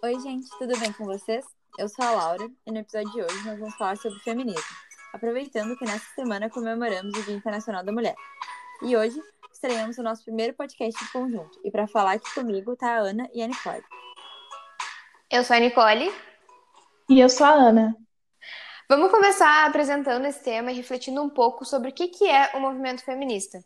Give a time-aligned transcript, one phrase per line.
[0.00, 1.44] Oi, gente, tudo bem com vocês?
[1.76, 4.62] Eu sou a Laura e no episódio de hoje nós vamos falar sobre feminismo,
[5.12, 8.14] aproveitando que nesta semana comemoramos o Dia Internacional da Mulher.
[8.82, 9.20] E hoje
[9.52, 11.60] estreamos o nosso primeiro podcast de conjunto.
[11.64, 13.82] E para falar aqui comigo tá a Ana e a Nicole.
[15.28, 16.14] Eu sou a Nicole.
[17.10, 17.96] E eu sou a Ana.
[18.88, 23.04] Vamos começar apresentando esse tema e refletindo um pouco sobre o que é o movimento
[23.04, 23.64] feminista.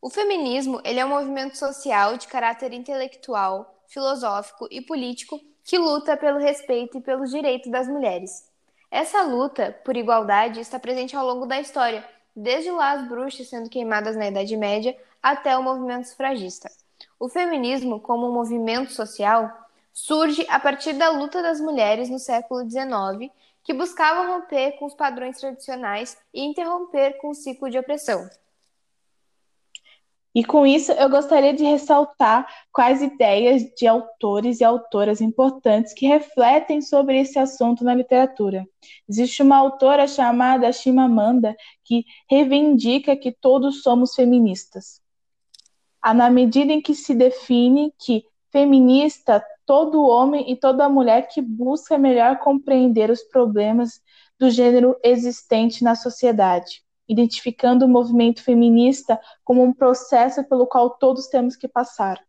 [0.00, 6.16] O feminismo ele é um movimento social de caráter intelectual, filosófico e político que luta
[6.16, 8.50] pelo respeito e pelos direitos das mulheres.
[8.90, 12.02] Essa luta por igualdade está presente ao longo da história,
[12.34, 16.70] desde lá as bruxas sendo queimadas na Idade Média até o movimento sufragista.
[17.20, 19.52] O feminismo, como um movimento social,
[19.92, 23.30] surge a partir da luta das mulheres no século XIX
[23.62, 28.26] que buscavam romper com os padrões tradicionais e interromper com o ciclo de opressão.
[30.38, 36.06] E com isso, eu gostaria de ressaltar quais ideias de autores e autoras importantes que
[36.06, 38.64] refletem sobre esse assunto na literatura.
[39.08, 45.02] Existe uma autora chamada Chimamanda que reivindica que todos somos feministas.
[46.00, 51.42] Há na medida em que se define que feminista todo homem e toda mulher que
[51.42, 54.00] busca melhor compreender os problemas
[54.38, 61.28] do gênero existente na sociedade, identificando o movimento feminista como um processo pelo qual todos
[61.28, 62.22] temos que passar.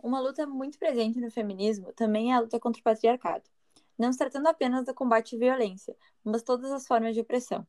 [0.00, 3.44] Uma luta muito presente no feminismo também é a luta contra o patriarcado,
[3.98, 7.66] não se tratando apenas do combate à violência, mas todas as formas de opressão.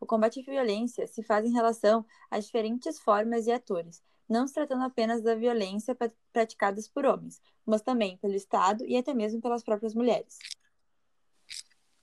[0.00, 4.54] O combate à violência se faz em relação a diferentes formas e atores, não se
[4.54, 5.96] tratando apenas da violência
[6.32, 10.38] praticadas por homens, mas também pelo Estado e até mesmo pelas próprias mulheres.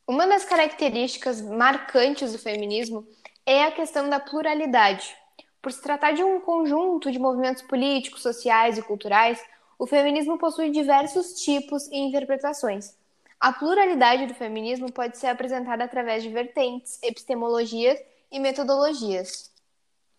[0.09, 3.07] Uma das características marcantes do feminismo
[3.45, 5.15] é a questão da pluralidade.
[5.61, 9.39] Por se tratar de um conjunto de movimentos políticos, sociais e culturais,
[9.77, 12.97] o feminismo possui diversos tipos e interpretações.
[13.39, 17.99] A pluralidade do feminismo pode ser apresentada através de vertentes, epistemologias
[18.31, 19.51] e metodologias,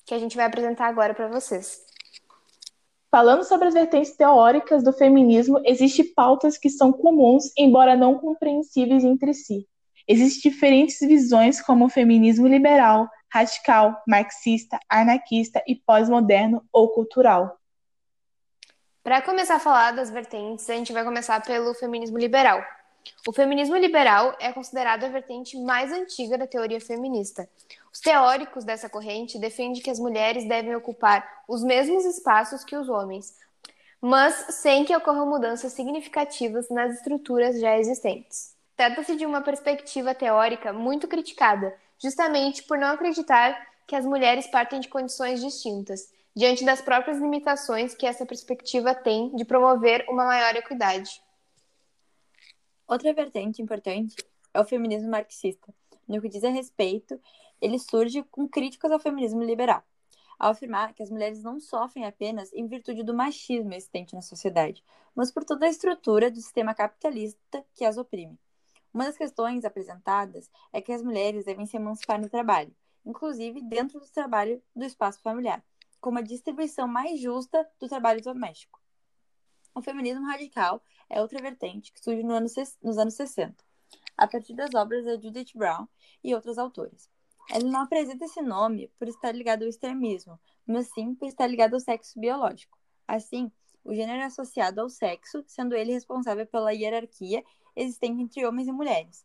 [0.06, 1.84] que a gente vai apresentar agora para vocês.
[3.10, 9.02] Falando sobre as vertentes teóricas do feminismo, existem pautas que são comuns, embora não compreensíveis
[9.02, 9.66] entre si.
[10.12, 17.56] Existem diferentes visões, como o feminismo liberal, radical, marxista, anarquista e pós-moderno ou cultural.
[19.04, 22.60] Para começar a falar das vertentes, a gente vai começar pelo feminismo liberal.
[23.24, 27.48] O feminismo liberal é considerado a vertente mais antiga da teoria feminista.
[27.92, 32.88] Os teóricos dessa corrente defendem que as mulheres devem ocupar os mesmos espaços que os
[32.88, 33.36] homens,
[34.00, 38.58] mas sem que ocorram mudanças significativas nas estruturas já existentes.
[38.80, 44.80] Trata-se de uma perspectiva teórica muito criticada, justamente por não acreditar que as mulheres partem
[44.80, 50.56] de condições distintas, diante das próprias limitações que essa perspectiva tem de promover uma maior
[50.56, 51.22] equidade.
[52.88, 54.16] Outra vertente importante
[54.54, 55.74] é o feminismo marxista.
[56.08, 57.20] No que diz a respeito,
[57.60, 59.84] ele surge com críticas ao feminismo liberal,
[60.38, 64.82] ao afirmar que as mulheres não sofrem apenas em virtude do machismo existente na sociedade,
[65.14, 68.38] mas por toda a estrutura do sistema capitalista que as oprime.
[68.92, 72.74] Uma das questões apresentadas é que as mulheres devem se emancipar no trabalho,
[73.04, 75.64] inclusive dentro do trabalho do espaço familiar,
[76.00, 78.80] com uma distribuição mais justa do trabalho doméstico.
[79.74, 82.46] O feminismo radical é outra vertente que surge no ano,
[82.82, 83.64] nos anos 60,
[84.16, 85.86] a partir das obras da Judith Brown
[86.22, 87.08] e outros autores.
[87.52, 91.74] Ele não apresenta esse nome por estar ligado ao extremismo, mas sim por estar ligado
[91.74, 92.78] ao sexo biológico.
[93.06, 93.50] Assim,
[93.82, 97.44] o gênero é associado ao sexo, sendo ele responsável pela hierarquia
[97.80, 99.24] existente entre homens e mulheres.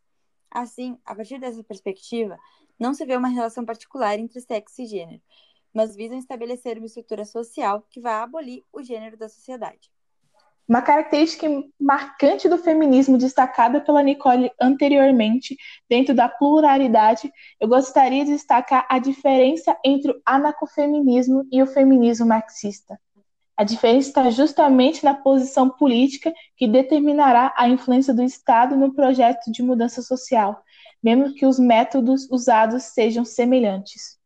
[0.50, 2.38] Assim, a partir dessa perspectiva,
[2.80, 5.22] não se vê uma relação particular entre sexo e gênero,
[5.74, 9.92] mas visam estabelecer uma estrutura social que vai abolir o gênero da sociedade.
[10.68, 11.48] Uma característica
[11.80, 15.56] marcante do feminismo destacada pela Nicole anteriormente,
[15.88, 22.26] dentro da pluralidade, eu gostaria de destacar a diferença entre o anarcofeminismo e o feminismo
[22.26, 23.00] marxista.
[23.58, 29.50] A diferença está justamente na posição política que determinará a influência do Estado no projeto
[29.50, 30.62] de mudança social,
[31.02, 34.20] mesmo que os métodos usados sejam semelhantes.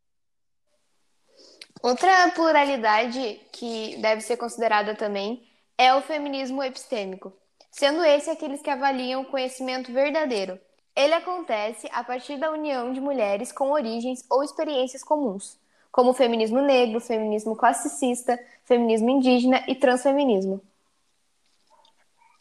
[1.81, 5.47] Outra pluralidade que deve ser considerada também
[5.77, 7.31] é o feminismo epistêmico,
[7.71, 10.59] sendo esse aqueles que avaliam o conhecimento verdadeiro.
[10.95, 15.57] Ele acontece a partir da união de mulheres com origens ou experiências comuns,
[15.91, 20.62] como o feminismo negro, feminismo classicista, feminismo indígena e transfeminismo.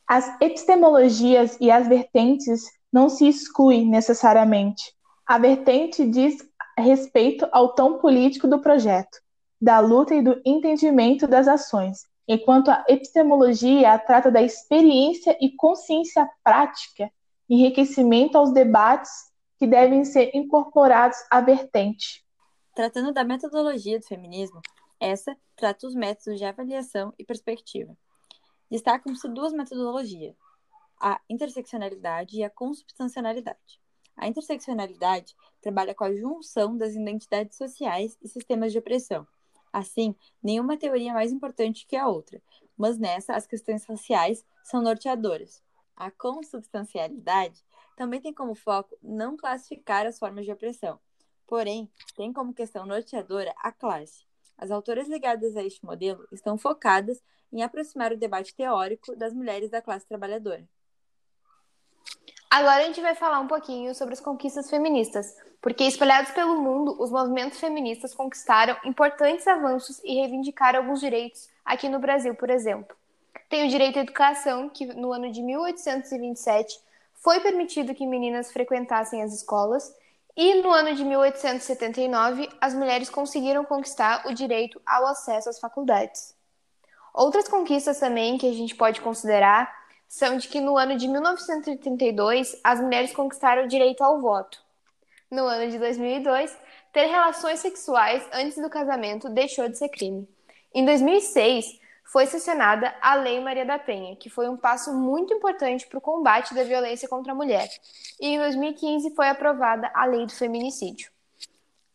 [0.06, 2.62] As epistemologias e as vertentes
[2.92, 4.94] não se excluem necessariamente.
[5.26, 6.38] A vertente diz
[6.78, 9.18] respeito ao tom político do projeto,
[9.60, 16.28] da luta e do entendimento das ações, enquanto a epistemologia trata da experiência e consciência
[16.42, 17.10] prática,
[17.48, 19.10] enriquecimento aos debates
[19.58, 22.24] que devem ser incorporados à vertente.
[22.78, 24.62] Tratando da metodologia do feminismo,
[25.00, 27.98] essa trata os métodos de avaliação e perspectiva.
[28.70, 30.36] Destacam-se duas metodologias,
[31.00, 33.80] a interseccionalidade e a consubstancialidade.
[34.16, 39.26] A interseccionalidade trabalha com a junção das identidades sociais e sistemas de opressão.
[39.72, 42.40] Assim, nenhuma teoria é mais importante que a outra,
[42.76, 45.60] mas nessa as questões raciais são norteadoras.
[45.96, 47.60] A consubstancialidade
[47.96, 51.00] também tem como foco não classificar as formas de opressão,
[51.48, 54.22] porém, tem como questão norteadora a classe.
[54.56, 57.20] As autoras ligadas a este modelo estão focadas
[57.52, 60.68] em aproximar o debate teórico das mulheres da classe trabalhadora.
[62.50, 66.96] Agora a gente vai falar um pouquinho sobre as conquistas feministas, porque espalhados pelo mundo,
[67.00, 72.96] os movimentos feministas conquistaram importantes avanços e reivindicaram alguns direitos aqui no Brasil, por exemplo.
[73.48, 76.78] Tem o direito à educação, que no ano de 1827
[77.14, 79.94] foi permitido que meninas frequentassem as escolas,
[80.38, 86.32] e no ano de 1879 as mulheres conseguiram conquistar o direito ao acesso às faculdades.
[87.12, 89.68] Outras conquistas também que a gente pode considerar
[90.06, 94.62] são de que no ano de 1932 as mulheres conquistaram o direito ao voto.
[95.28, 96.56] No ano de 2002,
[96.92, 100.28] ter relações sexuais antes do casamento deixou de ser crime.
[100.72, 101.80] Em 2006,
[102.10, 106.02] foi sancionada a Lei Maria da Penha, que foi um passo muito importante para o
[106.02, 107.68] combate da violência contra a mulher.
[108.20, 111.10] E em 2015 foi aprovada a Lei do Feminicídio.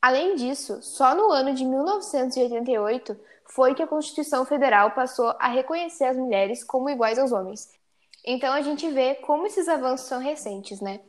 [0.02, 6.06] Além disso, só no ano de 1988 foi que a Constituição Federal passou a reconhecer
[6.06, 7.70] as mulheres como iguais aos homens,
[8.26, 11.02] então a gente vê como esses avanços são recentes, né?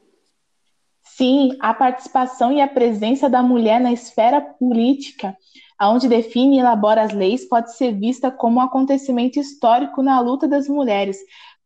[1.16, 5.36] Sim, a participação e a presença da mulher na esfera política,
[5.80, 10.48] onde define e elabora as leis, pode ser vista como um acontecimento histórico na luta
[10.48, 11.16] das mulheres,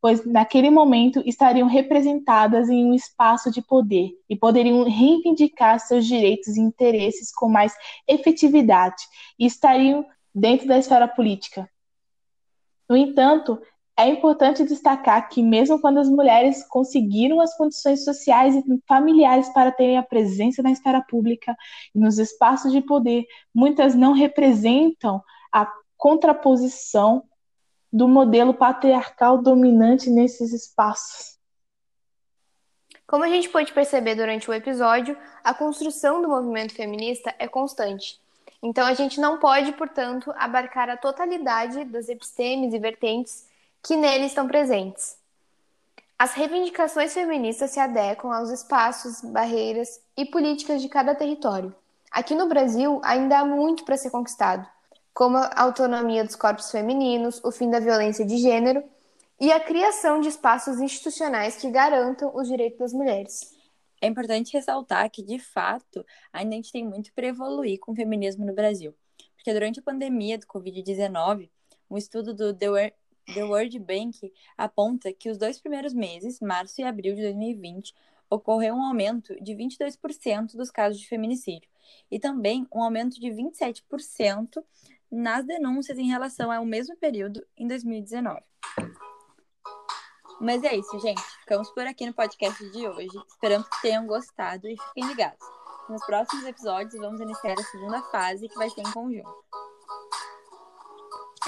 [0.03, 6.59] pois naquele momento estariam representadas em um espaço de poder e poderiam reivindicar seus direitos
[6.59, 7.73] e interesses com mais
[8.07, 9.03] efetividade
[9.39, 10.05] e estariam
[10.35, 11.67] dentro da esfera política.
[12.87, 13.59] No entanto,
[13.99, 19.73] é importante destacar que, mesmo quando as mulheres conseguiram as condições sociais e familiares para
[19.73, 21.57] terem a presença na esfera pública
[21.93, 25.21] e nos espaços de poder, muitas não representam
[25.53, 27.25] a contraposição
[27.93, 31.37] do modelo patriarcal dominante nesses espaços.
[33.05, 38.21] Como a gente pôde perceber durante o episódio, a construção do movimento feminista é constante.
[38.63, 43.48] Então, a gente não pode, portanto, abarcar a totalidade das epistemes e vertentes
[43.83, 45.17] que nele estão presentes.
[46.19, 51.75] As reivindicações feministas se adequam aos espaços, barreiras e políticas de cada território.
[52.11, 54.67] Aqui no Brasil, ainda há muito para ser conquistado,
[55.15, 58.83] como a autonomia dos corpos femininos, o fim da violência de gênero
[59.41, 63.57] e a criação de espaços institucionais que garantam os direitos das mulheres.
[64.01, 67.97] É importante ressaltar que, de fato, ainda a gente tem muito para evoluir com o
[67.97, 68.95] feminismo no Brasil,
[69.37, 71.49] porque durante a pandemia do Covid-19,
[71.91, 72.95] um estudo do The
[73.35, 77.95] The World Bank aponta que os dois primeiros meses, março e abril de 2020,
[78.31, 81.69] ocorreu um aumento de 22% dos casos de feminicídio
[82.11, 84.63] e também um aumento de 27%
[85.11, 88.41] nas denúncias em relação ao mesmo período em 2019.
[90.41, 91.21] Mas é isso, gente.
[91.41, 93.19] Ficamos por aqui no podcast de hoje.
[93.29, 95.45] Esperamos que tenham gostado e fiquem ligados.
[95.89, 99.48] Nos próximos episódios, vamos iniciar a segunda fase, que vai ser em conjunto.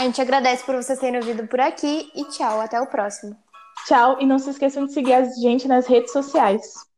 [0.00, 3.36] A gente agradece por vocês terem ouvido por aqui e tchau, até o próximo.
[3.86, 6.89] Tchau, e não se esqueçam de seguir a gente nas redes sociais.